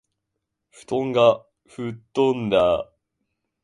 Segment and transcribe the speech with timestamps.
[0.71, 2.91] 布団が吹っ飛んだ